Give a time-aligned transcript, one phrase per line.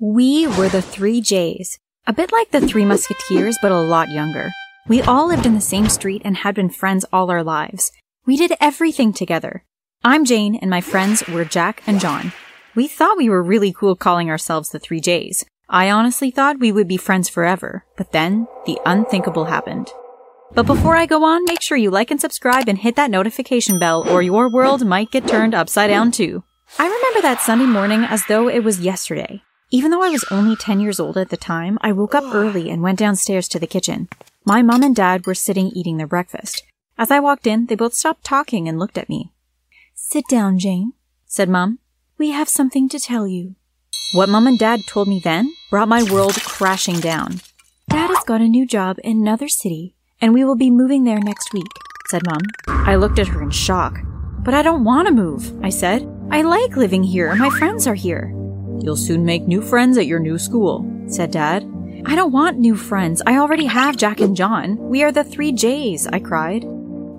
[0.00, 4.52] We were the Three J's, a bit like the Three Musketeers, but a lot younger.
[4.86, 7.90] We all lived in the same street and had been friends all our lives.
[8.24, 9.64] We did everything together.
[10.04, 12.30] I'm Jane, and my friends were Jack and John.
[12.76, 15.44] We thought we were really cool calling ourselves the Three J's.
[15.68, 19.88] I honestly thought we would be friends forever, but then the unthinkable happened.
[20.54, 23.80] But before I go on, make sure you like and subscribe and hit that notification
[23.80, 26.44] bell, or your world might get turned upside down too.
[26.78, 29.42] I remember that Sunday morning as though it was yesterday.
[29.70, 32.70] Even though I was only 10 years old at the time, I woke up early
[32.70, 34.08] and went downstairs to the kitchen.
[34.46, 36.64] My mom and dad were sitting eating their breakfast.
[36.96, 39.30] As I walked in, they both stopped talking and looked at me.
[39.94, 40.94] Sit down, Jane,
[41.26, 41.80] said Mom.
[42.16, 43.56] We have something to tell you.
[44.14, 47.40] What Mom and Dad told me then brought my world crashing down.
[47.90, 51.20] Dad has got a new job in another city, and we will be moving there
[51.20, 51.68] next week,
[52.08, 52.40] said Mom.
[52.68, 53.98] I looked at her in shock.
[54.38, 56.08] But I don't want to move, I said.
[56.30, 57.34] I like living here.
[57.34, 58.32] My friends are here.
[58.80, 61.64] You'll soon make new friends at your new school, said Dad.
[62.06, 63.20] I don't want new friends.
[63.26, 64.78] I already have Jack and John.
[64.78, 66.64] We are the three J's, I cried.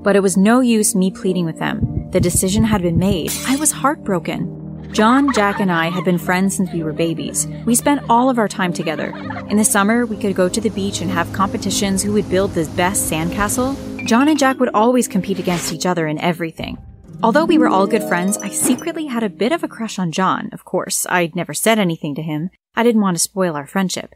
[0.04, 2.10] But it was no use me pleading with them.
[2.12, 3.32] The decision had been made.
[3.46, 4.56] I was heartbroken.
[4.94, 7.46] John, Jack, and I had been friends since we were babies.
[7.66, 9.14] We spent all of our time together.
[9.50, 12.54] In the summer, we could go to the beach and have competitions who would build
[12.54, 13.76] the best sandcastle.
[14.08, 16.80] John and Jack would always compete against each other in everything.
[17.22, 20.14] Although we were all good friends, I secretly had a bit of a crush on
[20.14, 21.06] John, of course.
[21.10, 22.50] I'd never said anything to him.
[22.78, 24.16] I didn't want to spoil our friendship.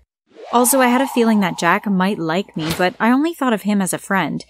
[0.54, 3.64] Also, I had a feeling that Jack might like me, but I only thought of
[3.64, 4.46] him as a friend.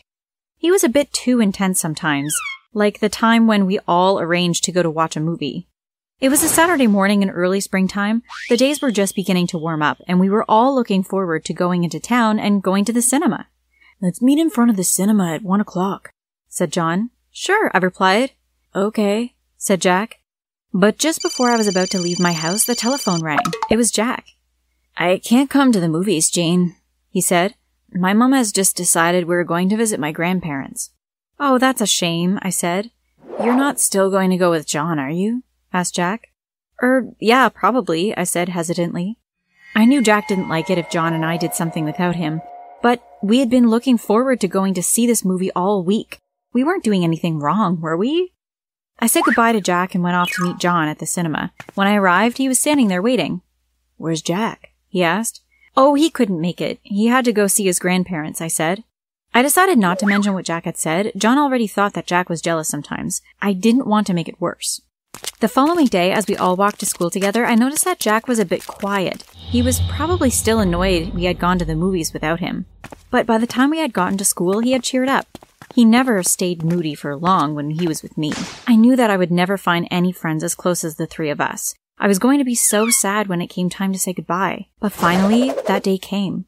[0.55, 2.35] He was a bit too intense sometimes,
[2.73, 5.67] like the time when we all arranged to go to watch a movie.
[6.21, 8.21] It was a Saturday morning in early springtime.
[8.49, 11.53] The days were just beginning to warm up, and we were all looking forward to
[11.53, 13.47] going into town and going to the cinema.
[13.99, 16.11] Let's meet in front of the cinema at one o'clock,
[16.49, 17.09] said John.
[17.31, 18.33] Sure, I replied.
[18.75, 20.19] Okay, said Jack.
[20.73, 23.37] But just before I was about to leave my house, the telephone rang.
[23.69, 24.25] It was Jack.
[24.97, 26.75] I can't come to the movies, Jane,
[27.09, 27.53] he said.
[27.91, 30.89] My mom has just decided we're going to visit my grandparents.
[31.39, 32.89] Oh, that's a shame, I said.
[33.43, 35.43] You're not still going to go with John, are you?
[35.71, 36.29] asked Jack.
[36.81, 39.17] Er, yeah, probably, I said hesitantly.
[39.75, 42.41] I knew Jack didn't like it if John and I did something without him,
[42.81, 46.17] but we had been looking forward to going to see this movie all week.
[46.51, 48.32] We weren't doing anything wrong, were we?
[49.03, 51.51] I said goodbye to Jack and went off to meet John at the cinema.
[51.75, 53.41] When I arrived, he was standing there waiting.
[53.97, 54.69] Where's Jack?
[54.87, 55.41] he asked.
[55.75, 56.79] Oh, he couldn't make it.
[56.83, 58.85] He had to go see his grandparents, I said.
[59.33, 61.11] I decided not to mention what Jack had said.
[61.17, 63.21] John already thought that Jack was jealous sometimes.
[63.41, 64.81] I didn't want to make it worse.
[65.41, 68.39] The following day, as we all walked to school together, I noticed that Jack was
[68.39, 69.23] a bit quiet.
[69.35, 72.67] He was probably still annoyed we had gone to the movies without him.
[73.11, 75.27] But by the time we had gotten to school, he had cheered up.
[75.73, 78.31] He never stayed moody for long when he was with me.
[78.67, 81.41] I knew that I would never find any friends as close as the three of
[81.41, 81.73] us.
[81.97, 84.67] I was going to be so sad when it came time to say goodbye.
[84.79, 86.45] But finally, that day came.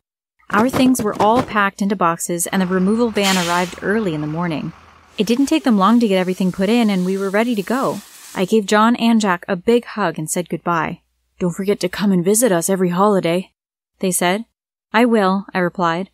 [0.51, 4.27] Our things were all packed into boxes and the removal van arrived early in the
[4.27, 4.73] morning.
[5.17, 7.63] It didn't take them long to get everything put in and we were ready to
[7.63, 8.01] go.
[8.35, 11.01] I gave John and Jack a big hug and said goodbye.
[11.39, 13.53] Don't forget to come and visit us every holiday,
[13.99, 14.45] they said.
[14.93, 16.11] I will, I replied.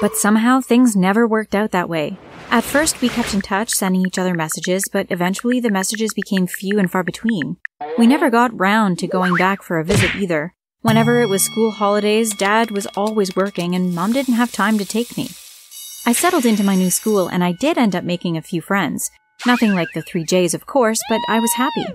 [0.00, 2.18] But somehow things never worked out that way.
[2.50, 6.46] At first, we kept in touch, sending each other messages, but eventually the messages became
[6.46, 7.56] few and far between.
[7.98, 10.54] We never got round to going back for a visit either.
[10.82, 14.84] Whenever it was school holidays, Dad was always working and Mom didn't have time to
[14.84, 15.30] take me.
[16.06, 19.10] I settled into my new school and I did end up making a few friends.
[19.44, 21.86] Nothing like the three J's, of course, but I was happy.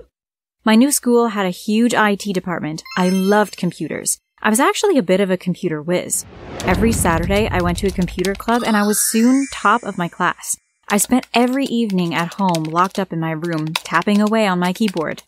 [0.62, 2.82] My new school had a huge IT department.
[2.96, 4.18] I loved computers.
[4.44, 6.26] I was actually a bit of a computer whiz.
[6.66, 10.06] Every Saturday, I went to a computer club and I was soon top of my
[10.06, 10.58] class.
[10.90, 14.74] I spent every evening at home locked up in my room, tapping away on my
[14.74, 15.22] keyboard.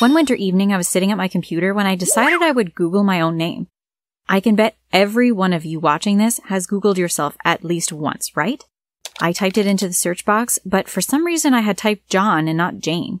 [0.00, 3.04] One winter evening, I was sitting at my computer when I decided I would Google
[3.04, 3.68] my own name.
[4.28, 8.36] I can bet every one of you watching this has Googled yourself at least once,
[8.36, 8.64] right?
[9.20, 12.48] I typed it into the search box, but for some reason I had typed John
[12.48, 13.20] and not Jane.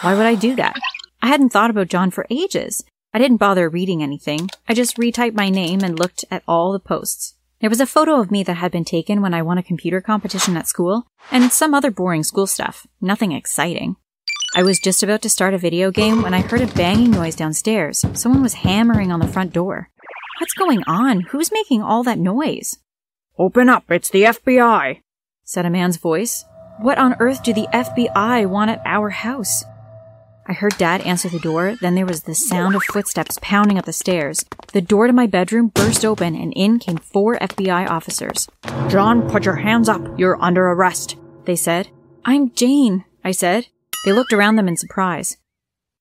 [0.00, 0.74] Why would I do that?
[1.22, 2.82] I hadn't thought about John for ages.
[3.14, 4.48] I didn't bother reading anything.
[4.66, 7.34] I just retyped my name and looked at all the posts.
[7.60, 10.00] There was a photo of me that had been taken when I won a computer
[10.00, 12.86] competition at school, and some other boring school stuff.
[13.02, 13.96] Nothing exciting.
[14.56, 17.36] I was just about to start a video game when I heard a banging noise
[17.36, 18.04] downstairs.
[18.14, 19.90] Someone was hammering on the front door.
[20.40, 21.20] What's going on?
[21.20, 22.78] Who's making all that noise?
[23.38, 25.00] Open up, it's the FBI,
[25.44, 26.44] said a man's voice.
[26.78, 29.64] What on earth do the FBI want at our house?
[30.52, 33.86] I heard Dad answer the door, then there was the sound of footsteps pounding up
[33.86, 34.44] the stairs.
[34.74, 38.50] The door to my bedroom burst open, and in came four FBI officers.
[38.90, 40.02] John, put your hands up.
[40.18, 41.16] You're under arrest,
[41.46, 41.88] they said.
[42.26, 43.68] I'm Jane, I said.
[44.04, 45.38] They looked around them in surprise.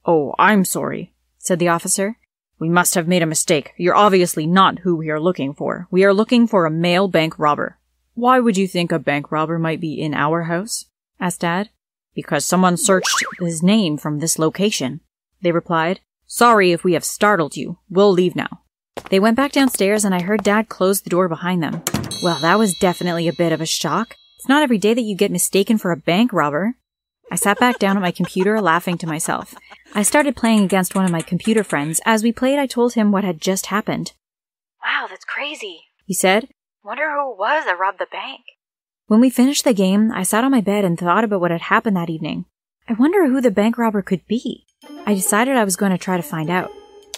[0.06, 2.18] Oh, I'm sorry, said the officer.
[2.60, 3.72] We must have made a mistake.
[3.78, 5.88] You're obviously not who we are looking for.
[5.90, 7.78] We are looking for a male bank robber.
[8.16, 10.88] Why would you think a bank robber might be in our house?
[11.22, 11.70] asked Dad.
[12.14, 15.02] Because someone searched his name from this location,
[15.42, 16.02] they replied.
[16.26, 17.80] Sorry if we have startled you.
[17.90, 18.62] We'll leave now.
[19.10, 21.82] They went back downstairs and I heard Dad close the door behind them.
[22.24, 24.16] Well, that was definitely a bit of a shock.
[24.38, 26.76] It's not every day that you get mistaken for a bank robber.
[27.32, 29.56] I sat back down at my computer, laughing to myself.
[29.94, 32.02] I started playing against one of my computer friends.
[32.06, 34.14] As we played, I told him what had just happened.
[34.84, 36.50] Wow, that's crazy, he said.
[36.84, 38.42] Wonder who it was that robbed the bank.
[39.12, 41.60] When we finished the game, I sat on my bed and thought about what had
[41.60, 42.46] happened that evening.
[42.88, 44.66] I wonder who the bank robber could be.
[45.06, 46.72] I decided I was going to try to find out.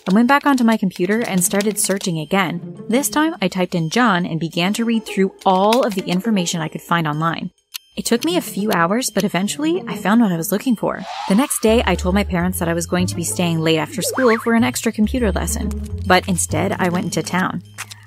[0.10, 2.84] I went back onto my computer and started searching again.
[2.90, 6.62] This time, I typed in John and began to read through all of the information
[6.62, 7.52] I could find online.
[7.96, 11.00] It took me a few hours, but eventually I found what I was looking for.
[11.30, 13.78] The next day, I told my parents that I was going to be staying late
[13.78, 15.70] after school for an extra computer lesson.
[16.08, 17.62] But instead, I went into town.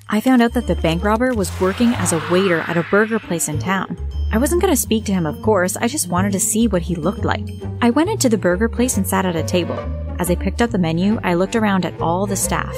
[0.09, 3.19] I found out that the bank robber was working as a waiter at a burger
[3.19, 3.97] place in town.
[4.31, 6.81] I wasn't going to speak to him, of course, I just wanted to see what
[6.81, 7.45] he looked like.
[7.81, 9.77] I went into the burger place and sat at a table.
[10.17, 12.73] As I picked up the menu, I looked around at all the staff.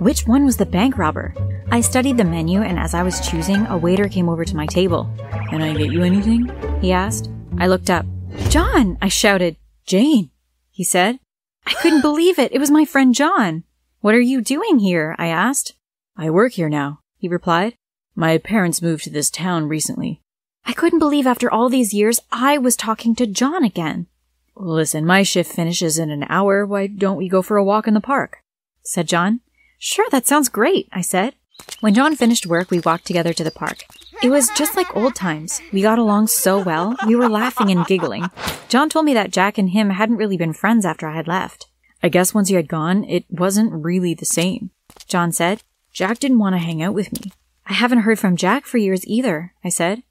[0.00, 1.34] Which one was the bank robber?
[1.70, 4.66] I studied the menu, and as I was choosing, a waiter came over to my
[4.66, 5.08] table.
[5.50, 6.50] Can I get you anything?
[6.80, 7.30] He asked.
[7.58, 8.06] I looked up.
[8.48, 8.98] John!
[9.00, 9.56] I shouted.
[9.86, 10.30] Jane!
[10.70, 11.20] He said.
[11.64, 12.52] I couldn't believe it.
[12.52, 13.62] It was my friend John.
[14.00, 15.14] What are you doing here?
[15.16, 15.76] I asked.
[16.16, 17.74] I work here now, he replied.
[18.14, 20.20] My parents moved to this town recently.
[20.64, 24.06] I couldn't believe after all these years I was talking to John again.
[24.54, 26.66] Listen, my shift finishes in an hour.
[26.66, 28.38] Why don't we go for a walk in the park?
[28.82, 29.40] said John.
[29.78, 31.34] Sure, that sounds great, I said.
[31.80, 33.84] When John finished work, we walked together to the park.
[34.22, 35.60] It was just like old times.
[35.72, 36.96] We got along so well.
[37.06, 38.26] We were laughing and giggling.
[38.68, 41.66] John told me that Jack and him hadn't really been friends after I had left.
[42.02, 44.70] I guess once you had gone, it wasn't really the same.
[45.08, 45.62] John said,
[45.92, 47.32] Jack didn't want to hang out with me.
[47.66, 50.02] I haven't heard from Jack for years either, I said.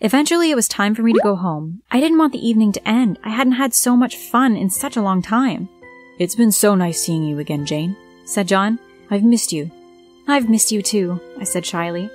[0.00, 1.82] Eventually, it was time for me to go home.
[1.90, 3.18] I didn't want the evening to end.
[3.22, 5.68] I hadn't had so much fun in such a long time.
[6.18, 8.78] It's been so nice seeing you again, Jane, said John.
[9.10, 9.70] I've missed you.
[10.26, 12.10] I've missed you too, I said shyly.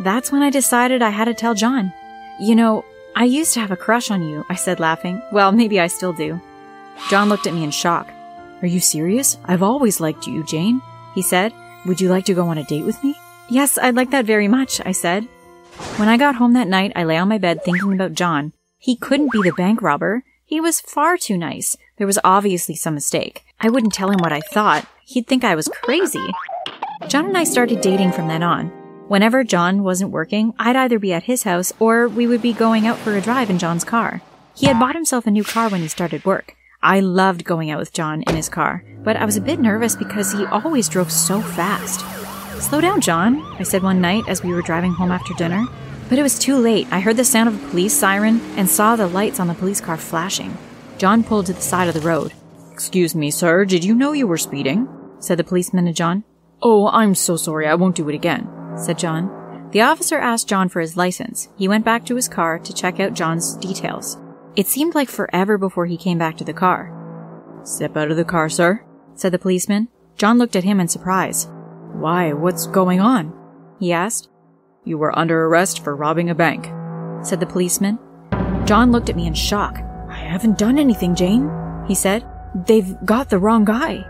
[0.00, 1.92] That's when I decided I had to tell John.
[2.40, 2.84] You know,
[3.14, 5.22] I used to have a crush on you, I said laughing.
[5.30, 6.40] Well, maybe I still do.
[7.08, 8.10] John looked at me in shock.
[8.62, 9.38] Are you serious?
[9.44, 10.82] I've always liked you, Jane,
[11.14, 11.52] he said.
[11.86, 13.14] Would you like to go on a date with me?
[13.50, 15.24] Yes, I'd like that very much, I said.
[15.96, 18.52] When I got home that night, I lay on my bed thinking about John.
[18.78, 20.24] He couldn't be the bank robber.
[20.44, 21.76] He was far too nice.
[21.98, 23.44] There was obviously some mistake.
[23.60, 24.86] I wouldn't tell him what I thought.
[25.04, 26.26] He'd think I was crazy.
[27.08, 28.68] John and I started dating from then on.
[29.08, 32.86] Whenever John wasn't working, I'd either be at his house or we would be going
[32.86, 34.22] out for a drive in John's car.
[34.54, 36.54] He had bought himself a new car when he started work.
[36.82, 39.94] I loved going out with John in his car, but I was a bit nervous
[39.94, 42.00] because he always drove so fast.
[42.60, 45.66] Slow down, John, I said one night as we were driving home after dinner.
[46.08, 46.86] But it was too late.
[46.90, 49.80] I heard the sound of a police siren and saw the lights on the police
[49.80, 50.56] car flashing.
[50.98, 52.32] John pulled to the side of the road.
[52.72, 54.88] Excuse me, sir, did you know you were speeding?
[55.18, 56.24] said the policeman to John.
[56.62, 59.70] Oh, I'm so sorry, I won't do it again, said John.
[59.72, 61.48] The officer asked John for his license.
[61.56, 64.18] He went back to his car to check out John's details.
[64.56, 66.92] It seemed like forever before he came back to the car.
[67.64, 68.84] Step out of the car, sir,
[69.14, 69.88] said the policeman.
[70.16, 71.48] John looked at him in surprise.
[71.92, 73.32] Why, what's going on?
[73.78, 74.28] he asked.
[74.84, 76.66] You were under arrest for robbing a bank,
[77.24, 77.98] said the policeman.
[78.66, 79.78] John looked at me in shock.
[80.08, 81.50] I haven't done anything, Jane,
[81.86, 82.24] he said.
[82.66, 84.04] They've got the wrong guy.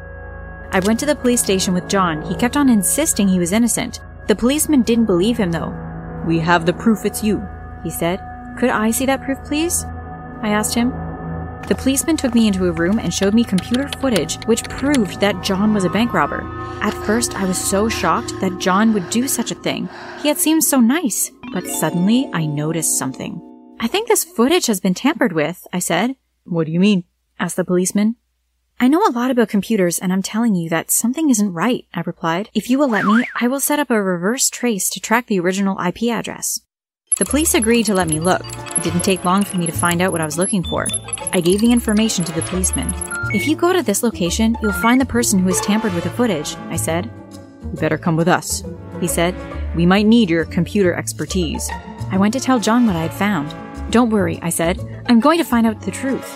[0.73, 2.23] I went to the police station with John.
[2.23, 4.01] He kept on insisting he was innocent.
[4.27, 5.73] The policeman didn't believe him, though.
[6.27, 7.47] We have the proof it's you,
[7.83, 8.21] he said.
[8.59, 9.85] Could I see that proof, please?
[10.43, 10.93] I asked him.
[11.69, 15.43] The policeman took me into a room and showed me computer footage which proved that
[15.43, 16.43] John was a bank robber.
[16.83, 19.89] At first, I was so shocked that John would do such a thing.
[20.21, 23.41] He had seemed so nice, but suddenly I noticed something.
[23.81, 26.17] I think this footage has been tampered with, I said.
[26.45, 27.05] What do you mean?
[27.39, 28.17] asked the policeman.
[28.81, 32.01] I know a lot about computers and I'm telling you that something isn't right, I
[32.01, 32.51] replied.
[32.55, 35.41] If you will let me, I will set up a reverse trace to track the
[35.41, 36.61] original IP address.
[37.17, 38.45] The police agreed to let me look.
[38.77, 40.89] It didn't take long for me to find out what I was looking for.
[41.33, 42.93] I gave the information to the policeman.
[43.33, 46.11] If you go to this location, you'll find the person who has tampered with the
[46.11, 47.09] footage, I said.
[47.63, 48.65] You better come with us,
[49.01, 49.37] he said.
[49.77, 51.71] We might need your computer expertise.
[52.11, 53.55] I went to tell John what I had found.
[53.93, 54.81] Don't worry, I said.
[55.07, 56.35] I'm going to find out the truth.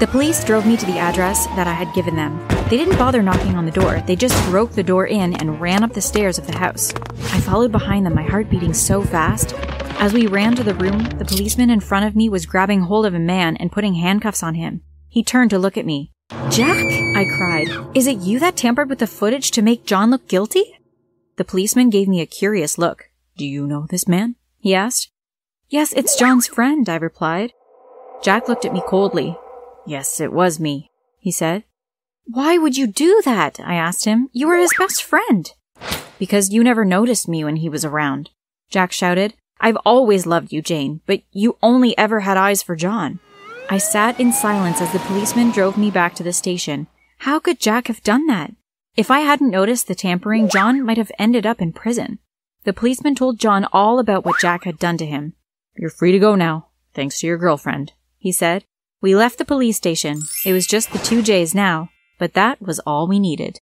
[0.00, 2.44] The police drove me to the address that I had given them.
[2.68, 5.84] They didn't bother knocking on the door, they just broke the door in and ran
[5.84, 6.92] up the stairs of the house.
[7.32, 9.54] I followed behind them, my heart beating so fast.
[10.00, 13.04] As we ran to the room, the policeman in front of me was grabbing hold
[13.04, 14.80] of a man and putting handcuffs on him.
[15.10, 16.10] He turned to look at me.
[16.48, 20.26] Jack, I cried, is it you that tampered with the footage to make John look
[20.26, 20.64] guilty?
[21.36, 23.10] The policeman gave me a curious look.
[23.36, 24.36] Do you know this man?
[24.58, 25.10] he asked.
[25.68, 27.52] Yes, it's John's friend, I replied.
[28.22, 29.36] Jack looked at me coldly.
[29.86, 31.64] Yes, it was me, he said.
[32.24, 33.60] Why would you do that?
[33.60, 34.30] I asked him.
[34.32, 35.52] You were his best friend.
[36.18, 38.30] Because you never noticed me when he was around.
[38.70, 39.34] Jack shouted.
[39.60, 43.20] I've always loved you, Jane, but you only ever had eyes for John.
[43.68, 46.86] I sat in silence as the policeman drove me back to the station.
[47.18, 48.52] How could Jack have done that?
[48.96, 52.18] If I hadn't noticed the tampering, John might have ended up in prison.
[52.64, 55.34] The policeman told John all about what Jack had done to him.
[55.76, 58.64] You're free to go now, thanks to your girlfriend, he said.
[59.02, 60.20] We left the police station.
[60.44, 61.88] It was just the two J's now,
[62.18, 63.58] but that was all we needed.